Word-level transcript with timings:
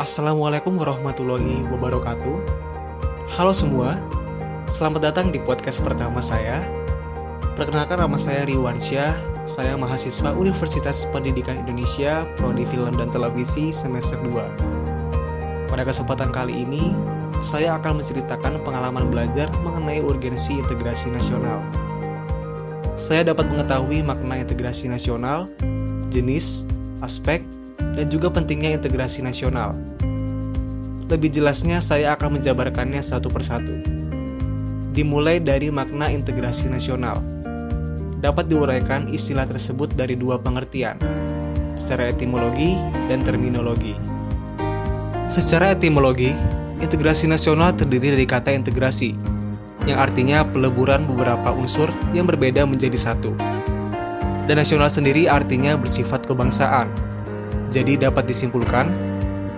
Assalamualaikum 0.00 0.80
warahmatullahi 0.80 1.60
wabarakatuh. 1.68 2.36
Halo 3.36 3.52
semua, 3.52 4.00
selamat 4.64 5.12
datang 5.12 5.28
di 5.28 5.36
podcast 5.36 5.84
pertama 5.84 6.24
saya. 6.24 6.64
Perkenalkan 7.52 8.00
nama 8.00 8.16
saya 8.16 8.48
Riwansyah, 8.48 9.44
saya 9.44 9.76
mahasiswa 9.76 10.32
Universitas 10.32 11.04
Pendidikan 11.12 11.60
Indonesia, 11.60 12.24
Prodi 12.40 12.64
Film 12.64 12.96
dan 12.96 13.12
Televisi 13.12 13.76
semester 13.76 14.16
2. 14.24 15.68
Pada 15.68 15.84
kesempatan 15.84 16.32
kali 16.32 16.64
ini, 16.64 16.96
saya 17.36 17.76
akan 17.76 18.00
menceritakan 18.00 18.64
pengalaman 18.64 19.12
belajar 19.12 19.52
mengenai 19.60 20.00
urgensi 20.00 20.64
integrasi 20.64 21.12
nasional. 21.12 21.60
Saya 22.96 23.36
dapat 23.36 23.52
mengetahui 23.52 24.00
makna 24.00 24.40
integrasi 24.40 24.88
nasional, 24.88 25.52
jenis, 26.08 26.72
aspek, 27.04 27.44
dan 27.96 28.06
juga 28.06 28.30
pentingnya 28.30 28.76
integrasi 28.76 29.24
nasional. 29.24 29.76
Lebih 31.10 31.34
jelasnya, 31.34 31.82
saya 31.82 32.14
akan 32.14 32.38
menjabarkannya 32.38 33.02
satu 33.02 33.34
persatu. 33.34 33.74
Dimulai 34.94 35.42
dari 35.42 35.66
makna 35.74 36.06
integrasi 36.06 36.70
nasional. 36.70 37.18
Dapat 38.22 38.46
diuraikan 38.46 39.10
istilah 39.10 39.48
tersebut 39.48 39.90
dari 39.96 40.14
dua 40.14 40.38
pengertian, 40.38 41.00
secara 41.74 42.14
etimologi 42.14 42.78
dan 43.10 43.26
terminologi. 43.26 43.96
Secara 45.26 45.74
etimologi, 45.74 46.30
integrasi 46.78 47.26
nasional 47.26 47.74
terdiri 47.74 48.14
dari 48.14 48.26
kata 48.28 48.54
integrasi, 48.54 49.16
yang 49.88 49.98
artinya 49.98 50.46
peleburan 50.46 51.08
beberapa 51.08 51.50
unsur 51.56 51.88
yang 52.12 52.28
berbeda 52.28 52.68
menjadi 52.68 52.98
satu. 52.98 53.34
Dan 54.46 54.58
nasional 54.58 54.90
sendiri 54.90 55.26
artinya 55.26 55.74
bersifat 55.78 56.26
kebangsaan. 56.26 57.09
Jadi 57.70 58.00
dapat 58.00 58.26
disimpulkan, 58.26 58.90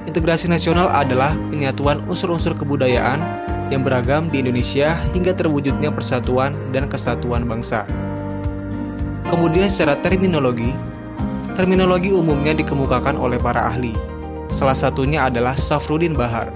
integrasi 0.05 0.49
nasional 0.53 0.93
adalah 0.93 1.33
penyatuan 1.49 2.05
unsur-unsur 2.05 2.53
kebudayaan 2.53 3.21
yang 3.73 3.81
beragam 3.81 4.29
di 4.29 4.45
Indonesia 4.45 4.93
hingga 5.17 5.33
terwujudnya 5.33 5.89
persatuan 5.89 6.53
dan 6.77 6.93
kesatuan 6.93 7.49
bangsa. 7.49 7.89
Kemudian 9.33 9.73
secara 9.73 9.97
terminologi, 9.97 10.77
terminologi 11.57 12.13
umumnya 12.13 12.53
dikemukakan 12.53 13.17
oleh 13.17 13.41
para 13.41 13.65
ahli. 13.73 13.97
Salah 14.53 14.77
satunya 14.77 15.25
adalah 15.25 15.57
Safrudin 15.57 16.13
Bahar. 16.13 16.53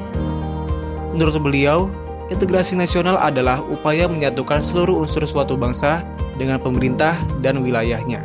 Menurut 1.16 1.40
beliau, 1.40 1.88
integrasi 2.28 2.76
nasional 2.76 3.16
adalah 3.16 3.64
upaya 3.64 4.04
menyatukan 4.04 4.60
seluruh 4.60 5.00
unsur 5.00 5.24
suatu 5.24 5.56
bangsa 5.56 6.04
dengan 6.36 6.60
pemerintah 6.60 7.16
dan 7.40 7.64
wilayahnya. 7.64 8.20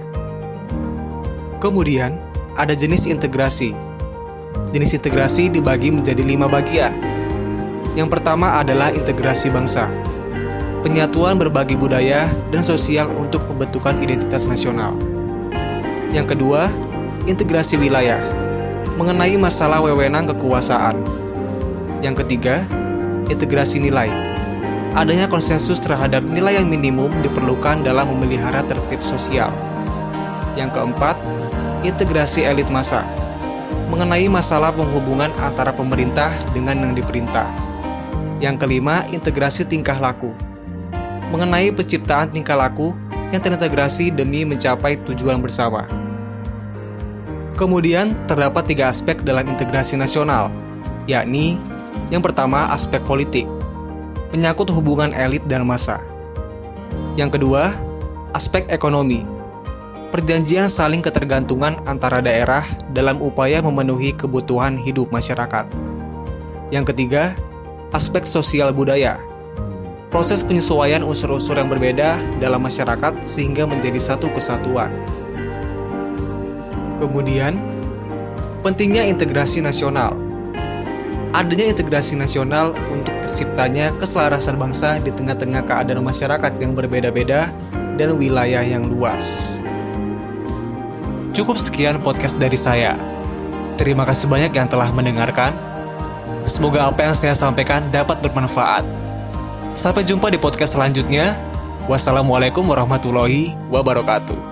Kemudian, 1.64 2.20
ada 2.56 2.76
jenis 2.76 3.08
integrasi. 3.08 3.72
Jenis 4.72 4.96
integrasi 4.96 5.52
dibagi 5.52 5.92
menjadi 5.92 6.24
lima 6.24 6.48
bagian. 6.48 6.92
Yang 7.96 8.10
pertama 8.12 8.60
adalah 8.60 8.92
integrasi 8.92 9.52
bangsa. 9.52 9.92
Penyatuan 10.82 11.38
berbagai 11.38 11.78
budaya 11.78 12.26
dan 12.50 12.64
sosial 12.66 13.12
untuk 13.14 13.46
pembentukan 13.46 14.00
identitas 14.02 14.50
nasional. 14.50 14.96
Yang 16.12 16.36
kedua, 16.36 16.72
integrasi 17.30 17.78
wilayah. 17.78 18.20
Mengenai 18.98 19.38
masalah 19.38 19.80
wewenang 19.84 20.28
kekuasaan. 20.32 21.00
Yang 22.02 22.26
ketiga, 22.26 22.66
integrasi 23.30 23.80
nilai. 23.80 24.10
Adanya 24.92 25.32
konsensus 25.32 25.80
terhadap 25.80 26.20
nilai 26.28 26.60
yang 26.60 26.68
minimum 26.68 27.14
diperlukan 27.24 27.86
dalam 27.86 28.12
memelihara 28.12 28.66
tertib 28.68 29.00
sosial. 29.00 29.54
Yang 30.60 30.76
keempat, 30.76 31.16
integrasi 31.82 32.46
elit 32.46 32.70
massa. 32.70 33.06
Mengenai 33.92 34.28
masalah 34.32 34.72
penghubungan 34.72 35.30
antara 35.42 35.76
pemerintah 35.76 36.32
dengan 36.56 36.80
yang 36.80 36.94
diperintah. 36.96 37.52
Yang 38.40 38.66
kelima, 38.66 39.04
integrasi 39.12 39.68
tingkah 39.68 40.00
laku. 40.00 40.32
Mengenai 41.30 41.70
penciptaan 41.76 42.32
tingkah 42.32 42.56
laku 42.56 42.96
yang 43.32 43.44
terintegrasi 43.44 44.12
demi 44.12 44.48
mencapai 44.48 45.00
tujuan 45.08 45.40
bersama. 45.44 45.88
Kemudian, 47.60 48.18
terdapat 48.26 48.66
tiga 48.66 48.90
aspek 48.90 49.22
dalam 49.22 49.46
integrasi 49.46 50.00
nasional, 50.00 50.50
yakni 51.06 51.60
yang 52.10 52.24
pertama, 52.24 52.68
aspek 52.72 53.04
politik, 53.04 53.46
menyangkut 54.36 54.72
hubungan 54.72 55.12
elit 55.16 55.44
dan 55.48 55.64
massa. 55.68 56.00
Yang 57.16 57.40
kedua, 57.40 57.76
aspek 58.32 58.68
ekonomi, 58.72 59.24
perjanjian 60.12 60.68
saling 60.68 61.00
ketergantungan 61.00 61.80
antara 61.88 62.20
daerah 62.20 62.68
dalam 62.92 63.24
upaya 63.24 63.64
memenuhi 63.64 64.12
kebutuhan 64.12 64.76
hidup 64.76 65.08
masyarakat. 65.10 65.72
Yang 66.70 66.92
ketiga, 66.92 67.32
aspek 67.96 68.28
sosial 68.28 68.76
budaya, 68.76 69.16
proses 70.12 70.44
penyesuaian 70.44 71.02
unsur-unsur 71.02 71.56
yang 71.56 71.72
berbeda 71.72 72.20
dalam 72.44 72.60
masyarakat 72.60 73.24
sehingga 73.24 73.64
menjadi 73.64 73.98
satu 73.98 74.28
kesatuan. 74.36 74.92
Kemudian, 77.00 77.56
pentingnya 78.62 79.08
integrasi 79.08 79.64
nasional 79.64 80.14
adanya 81.32 81.72
integrasi 81.72 82.20
nasional 82.20 82.76
untuk 82.92 83.16
terciptanya 83.24 83.96
keselarasan 83.98 84.60
bangsa 84.60 85.00
di 85.00 85.16
tengah-tengah 85.16 85.64
keadaan 85.64 86.04
masyarakat 86.04 86.52
yang 86.60 86.76
berbeda-beda 86.76 87.48
dan 87.96 88.10
wilayah 88.20 88.64
yang 88.64 88.92
luas. 88.92 89.60
Cukup 91.32 91.56
sekian 91.56 92.04
podcast 92.04 92.36
dari 92.36 92.60
saya. 92.60 93.00
Terima 93.80 94.04
kasih 94.04 94.28
banyak 94.28 94.52
yang 94.52 94.68
telah 94.68 94.92
mendengarkan. 94.92 95.56
Semoga 96.44 96.92
apa 96.92 97.08
yang 97.08 97.16
saya 97.16 97.32
sampaikan 97.32 97.88
dapat 97.88 98.20
bermanfaat. 98.20 98.84
Sampai 99.72 100.04
jumpa 100.04 100.28
di 100.28 100.36
podcast 100.36 100.76
selanjutnya. 100.76 101.40
Wassalamualaikum 101.88 102.68
warahmatullahi 102.68 103.56
wabarakatuh. 103.72 104.51